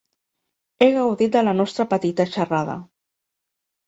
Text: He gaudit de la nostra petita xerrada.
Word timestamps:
He 0.85 0.85
gaudit 0.95 1.35
de 1.35 1.43
la 1.47 1.53
nostra 1.59 1.85
petita 1.91 2.25
xerrada. 2.37 2.79